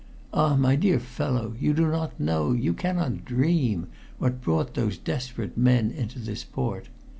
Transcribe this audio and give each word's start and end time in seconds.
Ah! 0.33 0.55
my 0.55 0.75
dear 0.75 0.99
fellow, 0.99 1.53
you 1.59 1.75
do 1.75 1.85
not 1.85 2.19
know 2.19 2.53
you 2.53 2.73
cannot 2.73 3.23
dream 3.23 3.85
what 4.17 4.41
brought 4.41 4.73
those 4.73 4.97
desperate 4.97 5.55
men 5.55 5.91
into 5.91 6.17
this 6.17 6.43
port. 6.43 6.87